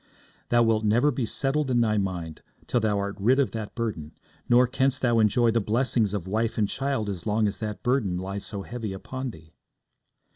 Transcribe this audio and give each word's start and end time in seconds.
'Thou 0.49 0.63
wilt 0.63 0.83
never 0.83 1.11
be 1.11 1.27
settled 1.27 1.69
in 1.69 1.79
thy 1.79 1.95
mind 1.95 2.41
till 2.65 2.79
thou 2.79 2.97
art 2.97 3.15
rid 3.19 3.39
of 3.39 3.51
that 3.51 3.75
burden, 3.75 4.13
nor 4.49 4.65
canst 4.65 5.03
thou 5.03 5.19
enjoy 5.19 5.51
the 5.51 5.61
blessings 5.61 6.15
of 6.15 6.25
wife 6.27 6.57
and 6.57 6.67
child 6.69 7.07
as 7.07 7.27
long 7.27 7.47
as 7.47 7.59
that 7.59 7.83
burden 7.83 8.17
lies 8.17 8.43
so 8.43 8.63
heavy 8.63 8.93
upon 8.93 9.29
thee.' 9.29 9.53